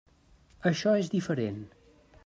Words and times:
Això 0.69 0.95
és 1.03 1.13
diferent. 1.17 1.63